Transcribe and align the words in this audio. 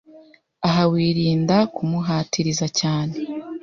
Aha 0.67 0.83
wirinda 0.91 1.57
kumuhatiriza 1.75 2.67
cyane 2.79 3.15